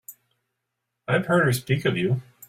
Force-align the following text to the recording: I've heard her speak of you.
I've 1.07 1.27
heard 1.27 1.45
her 1.45 1.53
speak 1.53 1.85
of 1.85 1.95
you. 1.95 2.23